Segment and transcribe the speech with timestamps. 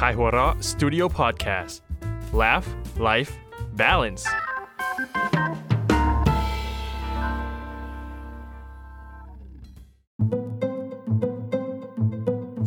[0.00, 1.74] Kaihura Studio Podcast
[2.40, 2.66] Laugh
[3.08, 3.32] Life
[3.80, 4.24] Balance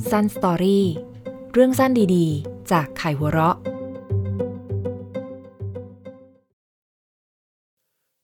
[0.09, 0.81] Sun Story
[1.53, 3.57] เรื่องสั้นดีๆ จากไข่หัวเราะ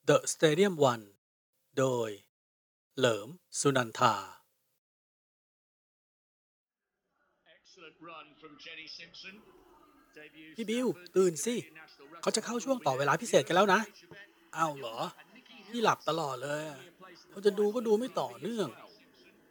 [0.09, 1.03] The Stadium One
[1.77, 2.09] โดย
[2.97, 3.27] เหลิม
[3.59, 4.42] สุนันทา
[10.55, 11.55] พี่บิวตื่นสิ
[12.21, 13.81] เขาจะเข้าช่วงต่อเวลาพิเศษกันแล้วนะ
[14.57, 14.97] อ้าวเหรอ
[15.69, 16.79] พี่หลับตลอดเลยอะ
[17.31, 18.67] เขาจะดูก็ดูไม่ต่อเนื่อง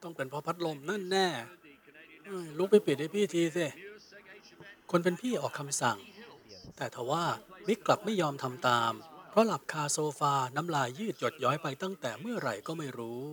[0.02, 1.29] ต้องเป็นเพราะพัดลมนั่นแน่
[2.27, 3.66] เอ้ยลุกไปปิดให้พี่ทีสิ
[4.91, 5.99] คนเป็นพี่ออกคำสั่ง
[6.77, 7.24] แต่ทว่า
[7.69, 8.93] มิกกลับไม่ยอมทำตาม
[9.30, 13.27] เพราะหลับคาโซฟาน้ำลายยืดหยดย้อยไปตั้งแต่เมื่อไหร่ก็ไม่รู้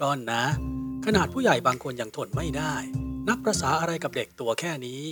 [0.00, 0.44] ก่อนนะ
[1.06, 2.74] ขนาดผู้ใหญ่บางคนยังทนไม่ได้
[3.28, 5.04] นับประษาอะไรกับเด็กตัวแค่นี้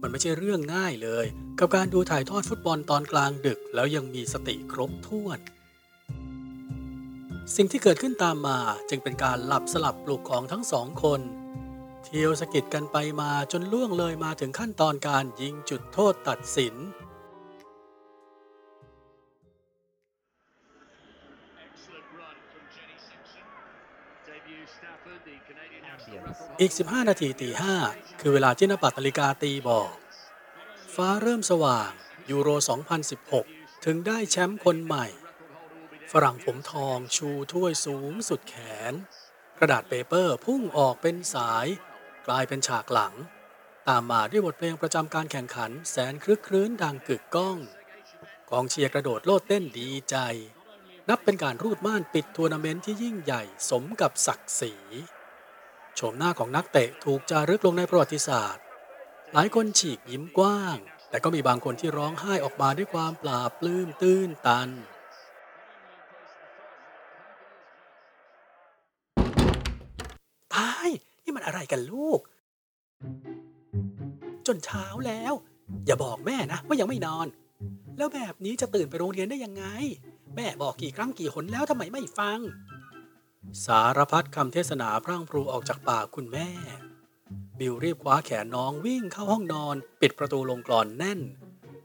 [0.00, 1.26] มันไม่ใช่เรื่องง่ายเลย
[1.58, 5.38] กับการดูถ่ายทอดฟุตบอลตอนกลางดึก แล้วยังมีสติครบถ้วน
[7.56, 11.20] สิ่งที่เกิดขึ้นตามมาจึงเป็นการหลับสลับปลุกของทั้งสองคน
[12.04, 16.74] เที่ยวสะกิดกันไปมาจนล่วงเลยมาถึงขั้นตอนการยิงจุดโทษตัดสิน
[26.60, 27.76] อีก 15 นาทีตีห้า
[28.20, 29.92] คือเวลาที่นปัตนาฬิกาตีบอก
[30.94, 31.90] ฟ้าเริ่มสว่าง
[32.30, 32.48] ยูโร
[33.16, 35.06] 2016 ถึงได้แชมป์คนใหม่
[36.12, 38.54] ฝรั่งผมทองชูถ้วยสูงสุดแข
[38.90, 38.94] น
[39.58, 41.66] กระดาษเปเปอร์พุ่งออกเป็นสาย
[42.26, 43.14] กลายเป็นฉากหลัง
[43.88, 47.58] ตามมาด้วยบทเพลงประจำการแข่งขันแสนครึกครื้นดังกึกก้อง
[48.50, 50.16] กองเชียร์กระโดดโลดเต้นดีใจ
[51.08, 54.74] นับเป็นการรูดม่านปิดทัวร์นาเมนต์ที่ยิ่งใหญ่สมกับศักดิ์ศรี
[55.94, 58.62] โฉมหน้าของนักเตะถูกจารึกลงในประวัติศาสตร์
[59.32, 60.76] หลายคนฉีกยิ้มกว้าง
[61.10, 64.68] แต่ก็มีบางคนที่ร้องไห้ออกมาด้วยความปลาบปลื้มตื้นตัน
[70.54, 70.88] ตาย
[71.24, 72.20] นี่มันอะไรกันลูก
[74.46, 75.32] จนเช้าแล้ว
[75.86, 77.26] อย่าบอกแม่นะว่ายังไม่นอน
[77.96, 79.64] แล้วแบบนี้จะตื่นไปโรงเรียนได้ยังไง
[80.36, 82.38] แม่บอกกี่ครั้งกี่หนแล้วทำไมไม่ฟัง
[83.64, 86.48] สารพัดคำเทศนาพรั่งพรูออกจากปากคุณแม่
[87.58, 91.20] บิวรีบคว้าแขนน้องวิ่งเข้าห้องนอน ปิดประตูลงกรอนแน่น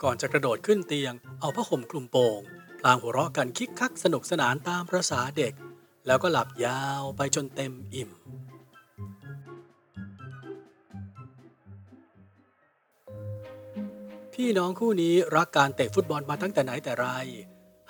[0.04, 2.40] ก่อนจะกระโดดขึ้นเตียง เอาผ้าห่มคลุมโปง
[2.80, 5.54] พลางหัวเราะกันคิกคักสนุกสนานตามประษาเด็ก
[6.08, 8.12] แล้วก็หลับยาวไปจนเต็มอิ่ม
[14.34, 17.08] พี่น้องคู่นี้รักการเตะฟุตบอลมาตั้งแต่ไหนแต่ไร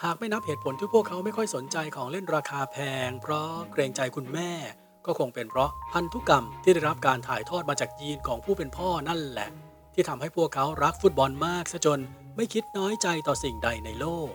[0.04, 2.78] หากไม่นับเหตุผลที่พวกเขาไม่ค่อยสนใจของเล่นราคาแพ
[3.08, 4.52] ง เพราะเกรงใจคุณแม่
[5.06, 9.50] ก็คงเป็นเพราะพันธุกรรมที่ได้รับการถ่ายทอดมาจากยีนของผู้เป็นพ่อนั่นแหละ
[9.94, 12.00] ที่ทำให้พวกเขารักฟุตบอลมากซะจน
[12.36, 14.32] ไม่คิดน้อยใจต่อสิ่งใดในโลก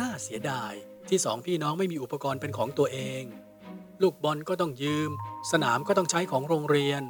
[0.00, 0.72] น่าเสียดาย
[1.08, 3.22] ที่สองพี่น้องไม่มีอุปกรณ์เป็นของตัวเอง
[4.02, 5.10] ลูกบอลก็ต้องยืม
[5.52, 7.02] สนามก็ต้องใช้ของโรงเรียน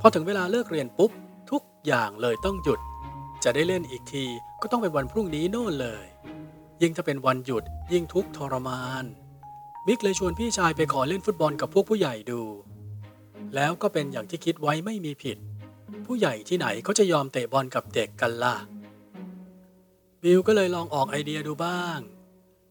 [0.00, 1.10] พอถึงเวลาเลิกเรียนปุ๊บ
[1.50, 2.80] ทุกอย่างเลยต้องหยุด
[3.44, 4.26] จะได้เล่นอีกที
[4.62, 6.04] ก็ต้องเป็นวันพรุ่งนี้โน่นเลย
[6.82, 9.04] ยิ่งถ้าเป็นวันหยุดยิ่งทุกข์ทรมาน
[9.86, 12.42] มิกเลยชวนพี่ชายไปขอเล่นฟุตบอลกับพวกผู้ใหญ่ดู
[13.54, 15.38] แล้วก็เป็นอย่างที่คิดไว้ไม่มีผิด
[16.06, 18.56] ผู้ใหญ่ที่ไหนเขาจะยอมเตะบอลกับเด็กกันล่ะ
[20.22, 21.98] บิวก็เลยลองออกไอเดียดูบ้าง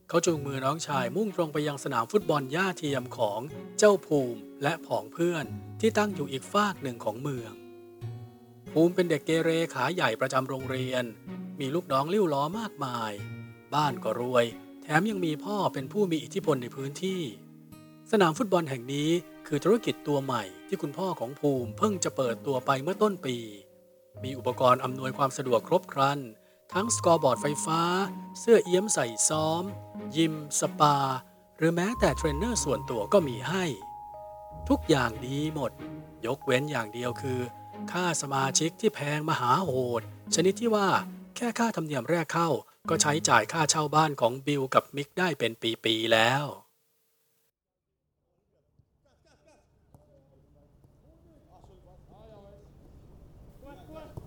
[0.09, 3.39] เขาจูงมือน้องชายมุ่งตรงไปยังสนามฟุตบอลหญ้าเทียมของ
[3.78, 5.45] เจ้าภูมิและผองเพื่อน
[5.79, 7.51] ที่ตั้งอยู่อีกฟากหนึ่งของเมือง
[8.80, 11.04] ภูมิเป็นเด็กเกเรขาใหญ่ประจำโรงเรียน
[11.60, 13.12] มีลูกน้องลิ้วล้อมากมาย
[13.74, 14.46] บ้านก็รวย
[14.84, 17.22] แถมยังมีพ่อเป็นผู้มีอิทธิพลในพื้นที่
[18.12, 19.10] สนามฟุตบอลแห่งนี้
[19.48, 23.38] คือธุรกิจตัวใหม่ที่คุณพ่อของภูมิเพิ่งจะเปิดตัวไปเมื่อต้นปี
[24.24, 26.20] มีอุปกรณ์อำนวยความสะดวกครบครัน
[26.74, 27.82] ทั้งสกอร์บอร์ดไฟฟ้า
[28.40, 29.64] เสื้อเอี้ยมใส่ซ้อม
[30.18, 30.98] ยิม สปา
[31.58, 33.66] หรือแม้แต่เทรนเนอร์ส่วนตัวก็มีให้
[34.70, 35.72] ทุกอย่างดีหมด
[36.26, 37.40] ยกเว้นอย่างเดียวคือ
[37.91, 40.02] ค่าสมาชิกที่แพงมหาโหด
[40.35, 40.90] ชนิดที่ว่า
[41.35, 42.50] แค่ค่าธรรมเนียมแรกเข้า
[42.90, 45.52] ก็ใช้จ่ายค่าเช่าบ้านของบิลกับมิกได้เป็น
[45.84, 46.46] ปีๆแล้ว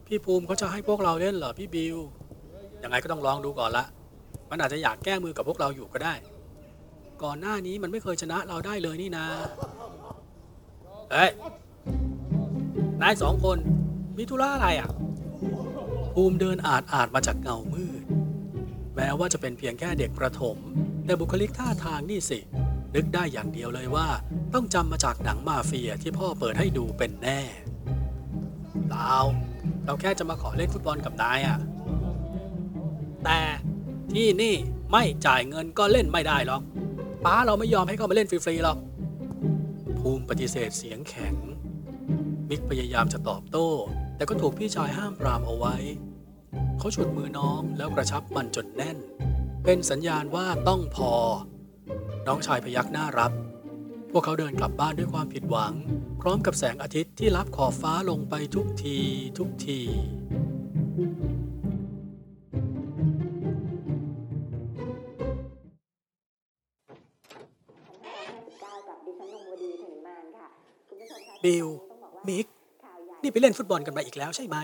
[0.07, 1.97] พี่ภูมิเขาจะให้พวกเราเล่นเหรอพี่บิล
[2.83, 3.85] ยังไงก็ต้องลองดูก่อนละ
[4.51, 6.15] มันอาจจะอยากแก้มือกับพวกเราอยู่ก็ได้
[7.23, 9.27] ก่อนหน้านี้มันไม่เคยชนะเราได้เลยนี่นะ
[11.13, 11.31] เฮ้ย
[13.03, 13.59] นายสองคน
[14.17, 14.91] มีธุระอะไรอะ
[16.15, 18.03] ภูมิเดินอาดอาดมาจากเงามืด
[18.95, 20.57] แม้ว่าจะเป็นเพียงแค่เด็กประถม
[21.05, 22.39] แต่บุคลิกท่าทางนี่สิ
[22.95, 24.09] นึกได้อย่างเดียวเลยว่า
[24.55, 27.41] ต้องจำมาจากหนังมาเฟียที่พ่อเปิดให้ดูเป็นแน่
[28.89, 29.15] เปล่า
[29.85, 31.59] เราแค่จะมาขอเล่นฟุตบอลกับนายอะ
[33.25, 33.41] แต่
[34.13, 34.55] ที่นี่
[34.93, 36.63] ไม่จ่ายเงินก็เล่นไม่ได้หรอก
[37.25, 38.79] ป้าเราไม่ยอมให้เข้ามาเล่นฟรีๆหรอก
[39.99, 41.35] ภูมิปฏิเสธเสียงแข็ง
[42.51, 43.69] มิกพยายามจะตอบโต้
[44.17, 45.77] แต่ก็ถูกพี่ชายห้ามปรามเอาไว้
[46.79, 48.99] เขาฉุดมือน้องแล้วกระชับมันจนแน่น
[49.65, 51.13] เป็นสัญญาณว่าต้องพอ
[52.27, 53.33] น้องชายพยักหน้ารับ
[54.11, 55.73] พวกเขาเดินกลับบ้านด้วยความผิดหวัง
[56.21, 58.99] พร้อมกับแสงอาทิตย์ที่ลับขอบฟ้าลงไปทุกที
[59.39, 59.81] ทุกที
[73.31, 74.57] นี่ไปเล่นฟุตบอลกันมาอีกแล้วใช่ไหม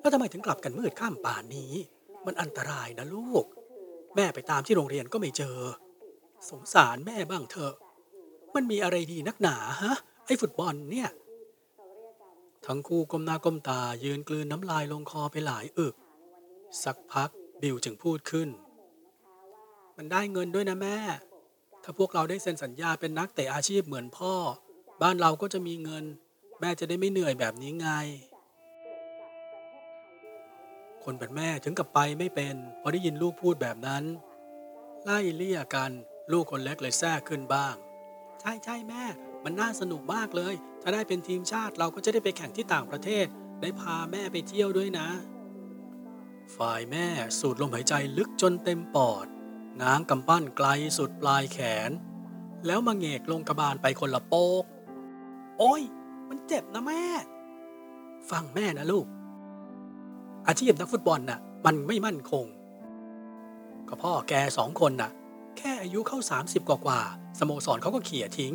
[0.00, 1.72] แล้วทำไมถึงกลับกันมืดข้ามป่านนี้
[2.26, 3.44] มันอันตรายนะลูก
[4.16, 5.58] แม่ไปตามที่โรงเรียนก็ไม่เจอ
[6.50, 7.74] สงสารแม่บ้างเถอะ
[8.54, 9.96] มันมีอะไรดีนักหนาฮะ
[10.26, 11.08] ไอ้ฟุตบอลเนี่ย
[12.66, 15.94] ทั้งคู่ก้มหน้าก้มตายืนกลืนน้ำลายลงคอไปหลายอึก
[16.84, 17.30] สักพัก
[17.62, 18.48] บิวจึงพูดขึ้น
[19.96, 20.96] มันได้เงินด้วยนะแม่
[21.82, 24.34] ถ้าพวกเราได้เซ็นสัญญาเป็นนักเตะอาชีพเหมือนพ่อ
[25.02, 26.04] บ้านเราก็จะมีเงิน
[26.64, 27.88] แม่จะได้ไม่เหนื่อยแบบนี้ไง
[31.04, 34.04] คนเป็นแม่ถึงกับไปไม่เป็นพอได้ยินลูกพูดแบบนั้น
[35.04, 35.90] ไล่เลี่ยกัน
[36.32, 37.74] ลูกคนเล็กเลยแทรกขึ้นบ้าง
[38.40, 39.04] ใช่ใช่แม่
[39.44, 43.26] มันน่าสนุกมากเลย ถ้าได้เป็นทีมชาติเราก็จะได้ไปแข่งที่ต่างประเทศ
[43.60, 45.08] ได้พาแม่ไปเที่ยวด้วยนะ
[46.56, 47.06] ฝ่ายแม่
[47.38, 49.26] สูดลมหายใจลึกจนเต็มปอด
[49.80, 50.68] ง้างกำปั้นไกล
[50.98, 51.90] สุดปลายแขน
[52.66, 54.64] แล้วมาเงกลงกระบาลไปคนละโป๊ก
[55.58, 55.82] โอ้ย
[56.34, 57.02] มันเจ็บนะแม่
[58.30, 59.06] ฟังแม่นะลูก
[60.46, 62.46] อาชีพนักฟุตบอลน่ะ มันไม่มั่นคง
[63.88, 65.10] ก็พ่อแกสองคนน่ะ
[65.56, 67.00] แค่อายุเข้า 30 กว่ากว่า
[67.38, 68.54] สโมสรเขาก็เขี่ยทิ้ง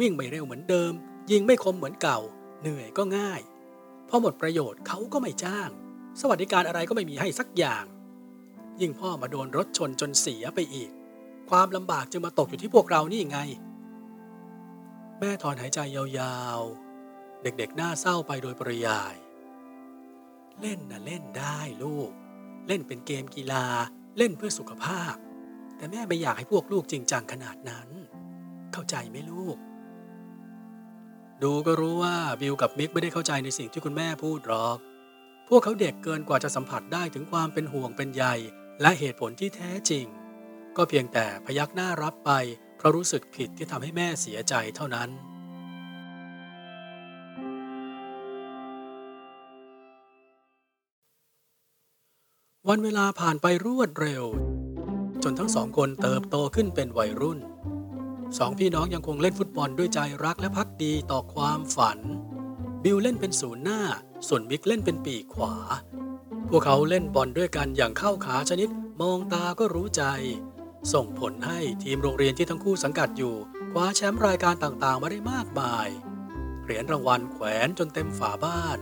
[0.00, 0.92] วิ่งไม่เร็วเหมือนเดิม
[1.30, 2.18] ยิงไม่คมเหมือนเก่า
[2.60, 3.40] เหนื่อยก็ง่าย
[4.08, 5.70] พอหมดประโยชน์เขาก็ไม่จ้าง
[6.20, 7.84] สวัสดิการอะไรก็ไม่มีให้สักอย่าง
[8.80, 10.90] ยิ่งพ่อมาโดนรถชนจนเสียไปอีก
[11.50, 13.40] ความลำบากจึงมาตกอยู่ที่พวกเรานี่ไง
[15.20, 19.14] แม่ถอนหายใจยาวๆ เด็กๆหน้าเศร้าไปโดยปริยาย
[20.60, 22.10] เล่นนะเล่นได้ลูก
[22.68, 23.66] เล่นเป็นเกมกีฬา
[24.18, 25.14] เล่นเพื่อสุขภาพ
[25.76, 27.88] แต่แม่ไม่อยากให้พวกลูกจริงจังขนาดนั้น
[28.72, 29.56] เข้าใจไหมลูก
[31.42, 34.78] ดูก็รู้ว่าบิลกับมิกไม่ได้เข้าใจในสิ่งที่คุณแม่พูดหรอก
[35.48, 38.24] พวกเขาเด็กเกินกว่าจะสัมผัสได้ถึงความเป็นห่วงเป็นใย
[38.80, 40.06] และเหตุผลที่แท้จริง
[40.76, 42.30] ก็เพียงแต่พยักหน้ารับไป
[42.80, 45.08] เพราะรู้สึกผิดที่ทำให้แม่เสียใจเท่านั้น
[52.68, 54.24] วันเวลาผ่านไปรวดเร็ว
[55.22, 57.38] จนทั้งสองคนเติบโตขึ้นเป็นวัยรุ่น
[58.38, 61.98] สองพี่น้องยังคงเล่นฟุตบอลด้วยใจรักและพักดีต่อความฝัน
[62.84, 63.80] บิลเล่นเป็นศูนย์หน้า
[64.28, 65.54] ส่วนมิกเล่นเป็นปีกขวา
[66.48, 68.68] พวกเขาเล่นบอลด้วยกันอย่างเข้าขาชนิด
[69.00, 70.04] มองตาก็รู้ใจ
[70.94, 73.34] ส่งผลให้ทีมโรงเรียนที่ทั้งคู่สังกัดอยู่
[73.72, 75.88] คว้าแชมป์รายการต่างๆ มาได้มากมาย
[76.64, 78.78] เหรียญรางวัลแขวนจนเต็มฝาบ้าน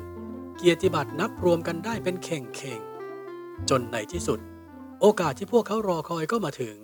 [0.56, 4.38] เกียรติบัตรนับรวมกันได้เป็นเข่งๆ จนในที่สุด
[5.00, 6.78] โอกาสที่พวกเขารอคอยก็มาถึง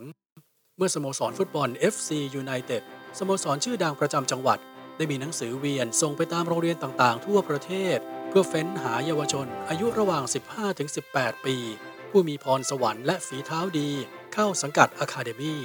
[0.77, 2.09] เมื่อสโมสรฟุตบอล FC
[2.43, 2.83] United
[3.19, 4.59] สโมสรชื่อดังประจำจังหวัด
[4.97, 7.99] ได้มีหนังสือเวียนส่งไปตามโรงเรียนต่างๆ ทั่วประเทศ
[8.29, 10.25] เพื่อเฟ้นหาเยาวชน อายุระหว่าง
[10.85, 11.57] 15-18 ปี
[12.11, 13.91] ผู้มีพรสวรรค์และฝีเท้าดี
[14.35, 15.57] เข้าสังกัดอะคาเดมี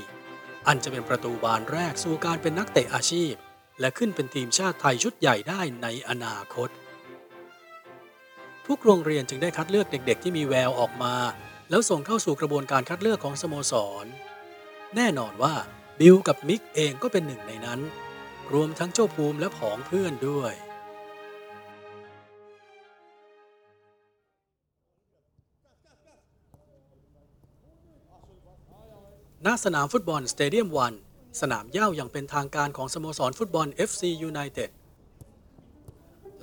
[0.67, 3.33] อันจะเป็นประตูบานแรกสู่การเป็นนักเตะอาชีพ
[3.79, 6.69] และขึ้นเป็นทีมชาติไทยชุดใหญ่ได้ในอนาคต
[8.67, 11.15] ทุกโรงเรียนจึงได้คัดเลือกเด็กๆ ที่มีแววออกมา
[11.69, 13.73] แล้วส่งเข้าสู่กระบวนการคัดเลือกของสโมส
[14.03, 14.05] ร
[14.95, 15.55] แน่นอนว่า
[15.99, 17.79] บิลกับมิกเองก็เป็นหนึ่งในนั้น
[18.53, 20.53] รวมทั้งเจ้าภูมิและผองเพื่อนด้วย
[29.46, 30.93] ณสนามฟุตบอลสเตเดียมวัน
[31.41, 34.69] สนามเหย้าอย่างเป็นทางการของสโมสรฟุตบอล FC United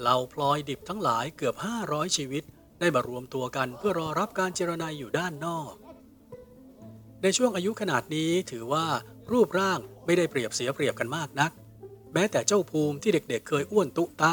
[0.01, 1.55] เหล่าพลอยดิบทั้งหลายเกือบ
[1.87, 2.45] 500 ชีวิต
[2.81, 5.73] ได้มารวมตัวกันเพื่อรอรับการเจรนายอยู่ด้านนอก
[7.23, 8.87] ในช่วงอายุขนาดนี้ถือว่า
[9.33, 11.53] รูปร่างไม่ได้เปรียบเสียเปรียบกันมากนัก
[12.13, 14.33] แม้แต่เจ้าภูมิที่เด็กๆเคยอ้วนตุตะ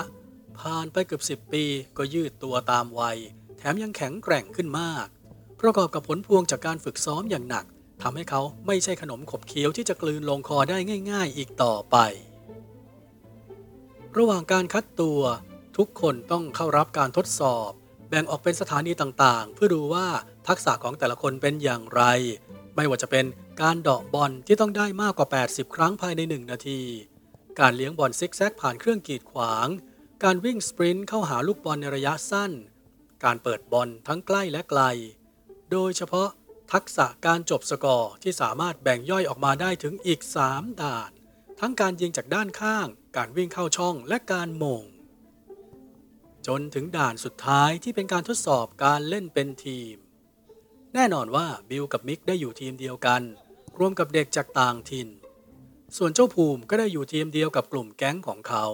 [0.60, 1.64] ผ่านไปเกือบสิบปี
[1.98, 3.18] ก็ยืดตัวตามวัย
[3.58, 5.08] แถมยังแข็งแกร่งขึ้นมาก
[5.60, 7.66] ประกอบกับผลพวงจากการฝึกซ้อมอย่างหนัก
[8.02, 10.78] ทำให้เขาไม่ใช่ขนมขบเคี้ยวที่จะกลืนลงคอได้
[11.12, 11.98] ง่าย ๆ อีกต่อไป
[14.18, 15.22] ระหว่างการคัดตัว
[15.78, 17.70] ทุกคนต้องเข้ารับการทดสอบ
[18.10, 20.08] แบ่งออกเป็นสถานีต่างๆ เพื่อดูว่า
[20.48, 22.04] ทักษะของแต่ละคนเป็นอย่างไร
[22.76, 23.26] ไม่ว่าจะเป็น
[23.62, 26.82] การเดาะบอลที่ต้องได้มากกว่า 80 ครั้งภายใน 1 นาที
[27.60, 29.68] การเลี้ยงบอลซิกแซกผ่านเครื่องกีดขวาง
[30.24, 32.52] การวิ่งสปรินต์เข้าหาลูกบอลในระยะสั้น
[33.24, 34.82] การเปิดบอลทั้งใกล้และไกล
[35.72, 36.30] โดยเฉพาะ
[36.74, 41.12] ทักษะการจบสกอร์ที่สามารถแบ่งย่อยออกมาได้ถึงอีก 3 ด่าน
[41.60, 42.88] ทั้งการยิงจากด้านข้าง
[43.18, 44.84] การวิ่งเข้าช่องและการมง
[46.48, 49.96] จนถึงด่านสุดท้ายที่เป็นการทดสอบการเล่นเป็นทีม
[50.94, 53.22] แน่นอนว่าบิลกับมิกได้อยู่ทีมเดียวกัน
[53.80, 55.10] รวมกับเด็กจากต่างถิ่น
[55.98, 58.66] ส่วนเจ้าภูมิก็ได้อยู่ทีมเดียวกับกลุ่มแก๊งของเขา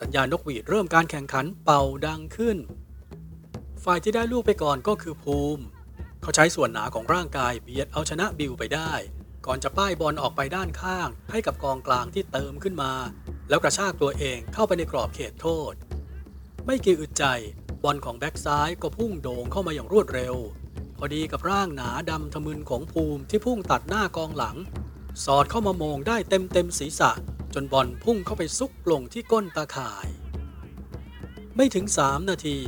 [0.00, 2.58] สัญญาณนกหวีดเริ่มการแข่งขันเป่าดังขึ้น
[3.84, 5.62] ฝ่ายที่ได้ลูกไปก่อนก็คือภูมิ
[6.22, 8.92] เขาใช้ส่วนหนาของร่างกายเบียดเอาชนะบิลไปได้
[9.46, 12.92] ก่อนจะป้ายบอลออกไปด้านข้าง ให้กับกองกลางที่เติมขึ้นมา
[13.48, 15.72] แล้วกระชากตัวเองเข้าไปในกรอบเขตโทษ
[16.66, 17.24] ไม่กี่อึดใจ
[17.84, 20.34] บอลของแบ็กซ้ายก็พุ่งโด่งเข้ามาอย่างรวดเร็ว
[20.98, 24.56] พอดีกับร่างหนาดำทะมึนของภูมิที่พุ่งตัดหน้ากองหลัง
[25.24, 27.10] สอดเข้ามาโมงได้เต็มเต็มๆศีรษะ
[27.54, 30.08] จนบอลพุ่งเข้าไปซุกลงที่ก้นตาข่าย
[31.56, 32.58] ไม่ถึง 3 นาที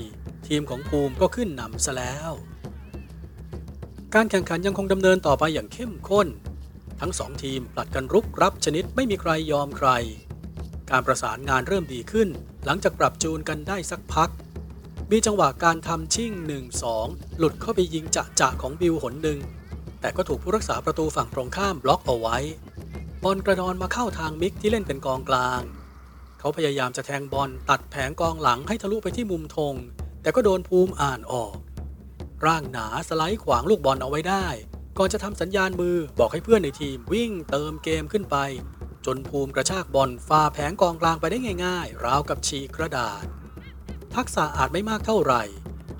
[0.48, 2.32] ทีมของภูมิก็ขึ้นนำซะแล้ว
[4.14, 6.28] การแข่งขันยังคงดำเนินต่อไปอย่างเข้มข้น
[7.00, 9.88] ทั้งสองทีมผลัดกันรุกรับชนิดไม่มีใครยอมใคร
[10.90, 12.28] การประสานงานเริ่มดีขึ้น
[12.64, 14.30] หลังจากปรับจูนกันได้สักพัก
[15.10, 16.32] มีจังหวะการทำชิ่ง
[16.86, 19.38] 1-2 หลุดเข้าไปยิงจะจะของบิวหนหนึ่ง
[20.00, 22.38] แต่ก็ถูกผู้รักษาประตูฝั่งตรงข้ามบล็อกเอาไว้
[23.22, 25.62] บอลกระดอนมาเข้าทางมิกที่เล่นเป็นกองกลาง
[26.38, 29.74] เขาพยายามจะแทงบอลตัดแผงกองหลังให้ทะลุไปที่มุมธง
[30.24, 31.54] แต่ก็โดนภูมิอ่านออก
[32.46, 34.46] ร่างหนาสไลด์ขวางลูกบอลเอาไว้ได้
[34.98, 38.36] ก่อนจะทำสัญญาณมือบอกให้เพื่อนในทีมวิ่งเติมเกมขึ้นไป
[39.06, 43.24] จนภูมิกระชากบอลฝ่าแผงกองกลางไปได้ง่ายๆ ราวกับฉีกกระดาษ
[44.14, 45.42] ทักษะอาจไม่มากเท่าไหร่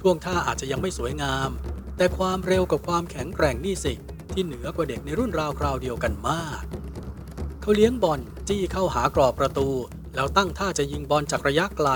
[0.01, 1.51] ท่วงท่าอาจจะยังไม่สวยงาม
[1.97, 3.95] แต่ความเร็วกับความแข็งแกร่งนี่สิ
[4.33, 6.63] ที่เหนือกว่าเด็กในรุ่นราวคราวเดียวกันมาก
[7.61, 9.69] เขาเลี้ยงบอลจี้เข้าหากรอบประตู
[10.15, 11.91] แล้วตั้งท่าจะยิงบอลจากระยะไกล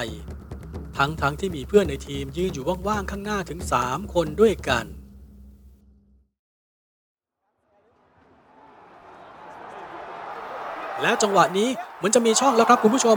[0.99, 4.85] ทั้งๆทที่มีเพื่อนในทีมยืนอยู่ว่างๆข้างหน้าถึง 3 คนด้วยกัน
[11.02, 13.17] แล้วจังหวะนี้เหมือนจะมีช่องแล้วครับคุณผู้ชม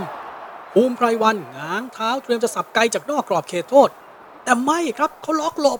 [0.73, 3.89] ภูมิไพรวันง้างเท้าเตรียมจะสับไกลจากนอกกรอบเขตโทษ
[4.43, 5.79] แต่ไม่ครับเขาล็อกหลบ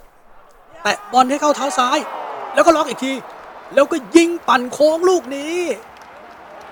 [0.84, 2.00] แตะบอลให้เข้าเท้าซ้าย
[2.54, 3.14] แล้วก็ล็อกอีกที
[3.74, 5.60] แล้วก็ยิงปั่นโค้งลูกนี้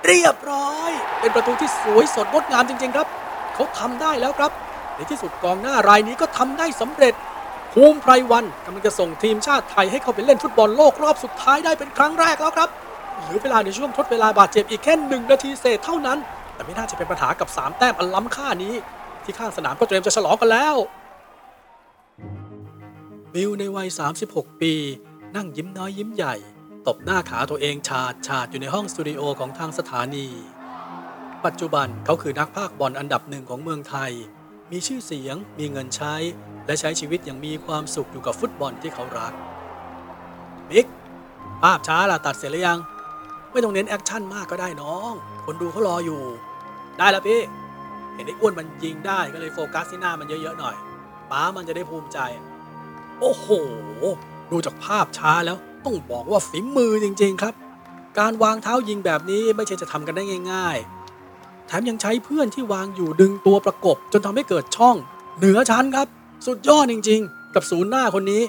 [0.06, 3.08] เรียบร้อย เป็นประตูที่สวยสดงดงามจริง ๆ ครับ
[3.54, 4.52] เขาทำได้แล้วครับ
[5.00, 7.13] ในที่สุดกองหน้ารายนี้ก็ทำได้สำเร็จ
[7.74, 12.70] ภูมิไพรวันกำลังจะส่งทีมชาติไทยให้เขาไปเล่นฟุตบอลโลกรอบสุดท้ายได้เป็นครั้งแรกแล้วครับ
[13.22, 16.18] เหลือเวลาในช่วงทดเวลาบาดเจ็บอีกแค่หนึ่งนาทีเศษเท่านั้น
[16.56, 18.74] แต่ไม่น่าจะเป็นปัญหากับ 3 แต้มอันล้ำค่านี้
[19.24, 20.75] ที่ข้างสนามก็เตรียมจะฉลองกันแล้ว
[23.34, 23.88] บิลในวัย
[24.25, 24.74] 36 ปี
[25.36, 26.36] นั่งยิ้มน้อยยิ้มใหญ่
[26.88, 30.27] ตบหน้าขาตัวเองฉาดฉาดอยู่ในห้องสตูดิโอของทางสถานี
[31.46, 34.12] ปัจจุบันเขาคือนักพากย์บอลอันดับหนึ่งของเมืองไทย
[34.72, 36.16] มีชื่อเสียง มีเงินใช้
[36.66, 39.34] และใช้ชีวิตอย่างมีความสุขอยู่กับฟุตบอลที่เขารัก
[40.70, 40.88] มิก
[41.62, 42.80] ภาพช้าล่ะตัดเสร็จหรือยัง
[43.52, 45.12] ไม่ต้องเน้น action มากก็ได้น้อง
[45.46, 46.22] คนดูเขารออยู่
[46.98, 47.42] ได้แล้วพี่
[48.14, 50.76] เห็นไอ้อ้วนมันยิงได้ก็เลยโฟกัสที่หน้ามันเยอะๆหน่อย
[51.32, 52.20] ป้ามันจะได้ภูมิใจ
[53.20, 53.48] โอ้โห
[54.52, 57.54] ดูจากภาพช้าแล้วต้องบอกว่าฝีมือจริง ๆ ครับ
[58.20, 60.99] การวางเท้ายิงแบบนี้ไม่ใช่จะทำกันได้ง่าย ๆ
[61.70, 64.96] แถมยังใช้เพื่อนที่ว่างอยู่ดึงตัวประกบ จนทำให้เกิดช่อง
[65.38, 66.08] เหนือชั้นครับ
[66.46, 68.44] สุดยอดจริง ๆ กับศูนย์หน้าคนนี้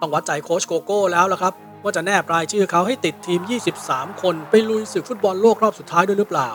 [0.00, 3.40] ต้องวัดใจโค้ชโกโก้แล้วละครับ ว่าจะแนบรายชื่อเขาให้ติดทีม
[3.80, 6.50] 23 คนไปลุยศึกฟุตบอลโลกรอบสุดท้ายด้วยหรือเปล่า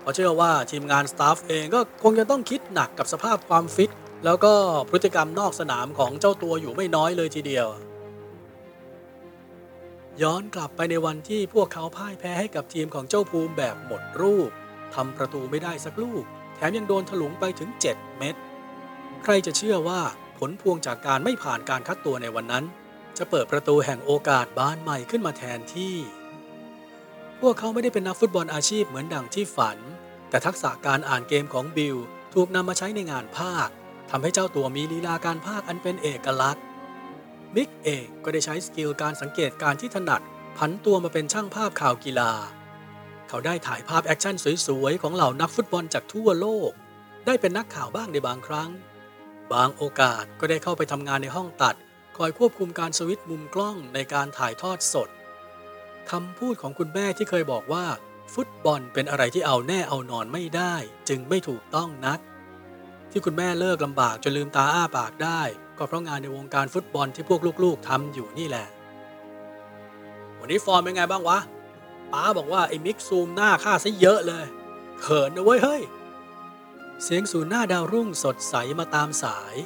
[0.00, 3.90] เพราะเชื่อว่าทีมงานสตาฟเองก็คงจะต้องคิดหนักกับสภาพความฟิต
[4.24, 4.52] แล้วก็
[4.90, 7.66] พฤติกรรมนอกสนามของเจ้าตัวอยู่ไม่น้อยเลยทีเดียว
[10.22, 14.50] ย้อนกลับไปในวันที่พวกเขาพ่ายแพ้ให้กับทีมของเจ้าภูมิแบบหมดรูป
[14.94, 16.24] ทำประตูไม่ได้สักลูก
[16.56, 18.34] แถมยังโดนถลุงไปถึง 7 เม็ด
[19.24, 20.00] ใครจะเชื่อว่า
[20.38, 22.64] ผลพวงจากการไม่ผ่านการคัดตัวในวันนั้น
[23.18, 25.96] จะเปิดประตูแห่งโอกาสบานใหม่ขึ้นมาแทนที่
[27.40, 29.78] พวกเขาไม่ได้เป็นนักฟุตบอลอาชีพเหมือนดังที่ฝัน
[30.30, 31.96] แต่ทักษะการอ่านเกมของบิล
[32.34, 33.68] ถูกนำมาใช้ในงานพากย์
[34.10, 36.62] ทำให้เจ้าตัวมีลีลาการพากย์อันเป็นเอกลักษณ์
[37.54, 40.22] มิกเองก็ได้ใช้ skill การสังเกตการณ์ที่ถนัด
[40.58, 42.32] ผันตัวมาเป็นช่างภาพข่าวกีฬา
[43.30, 46.70] เขาได้ถ่ายภาพ action สวยๆ ของเหล่านักฟุตบอลจากทั่วโลก
[47.26, 48.70] ได้เป็นนักข่าวบ้างในบางครั้ง
[49.52, 51.76] บางโอกาสก็ได้เข้าไปทำงานในห้องตัด
[52.16, 55.08] คอยควบคุมการสวิตช์มุมกล้องในการถ่ายทอดสด
[56.10, 57.86] คำพูดของคุณแม่ที่เคยบอกว่า
[58.34, 60.74] ฟุตบอลเป็นอะไรที่เอาแน่เอานอนไม่ได้
[61.08, 62.18] จึงไม่ถูกต้องนัก
[63.10, 65.40] ที่คุณแม่เลิกลำบากจนลืมตาอ้าปากได้
[65.78, 68.66] ก็เพราะงานในวงการฟุตบอลที่พวกลูกๆทำอยู่นี่แหละ
[70.38, 71.38] วันนี้ฟอร์มเป็นไงบ้างวะ
[72.12, 74.44] ป้าบอกว่าไอ้มิกซูมหน้าค่าซะเยอะเลย
[75.00, 75.82] เขินนะเว้ยเฮ้ย
[77.02, 79.56] เสียงสูนหน้าดาวรุ่งสดใสมาตามสาย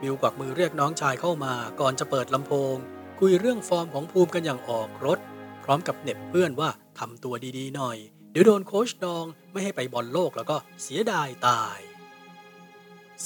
[0.00, 2.76] บิวกวักมือเรียกน้องชายเข้ามาก่อนจะเปิดลำโพง
[3.18, 5.18] คุยเรื่องฟอร์มของภูมิกันอย่างออกรส
[5.64, 7.96] พร้อมกับเหน็บเพื่อนว่าทำตัวดีๆหน่อย
[8.32, 11.78] เดี๋ยวโดนโค้ชดองไม่ให้ไปบอลโลกแล้วก็เสียดายตาย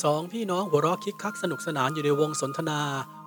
[0.03, 2.81] สองพี่น้องหัวเราะคิกคักสนุกสนานอยู่ในวงสนทนา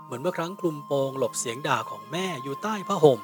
[0.06, 3.20] เหมือนเมื่อครั้งคลุมโปงหลบเสียงด่าของแม่อยู่ใต้ผ้าห่ม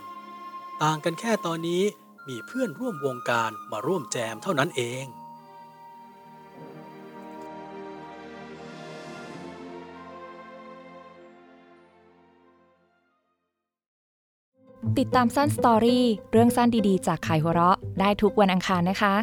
[0.81, 1.83] ต่างกันแค่ตอนนี้
[2.27, 5.05] มีเพื่อนร่วมวงการมาร่วมแจมเท่านั้นเอง
[14.97, 19.15] ติดตามสั้นสตอรี่เรื่องสั้นดีๆ จากขายหัวเราะ ได้ทุกวันอังคารนะคะ